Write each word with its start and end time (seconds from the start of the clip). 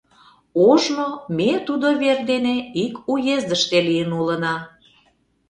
Ожно 0.69 1.07
ме 1.37 1.51
тудо 1.67 1.87
вер 2.01 2.17
дене 2.31 2.55
ик 2.83 2.93
уездыште 3.11 3.77
лийын 3.87 4.09
улына. 4.19 4.55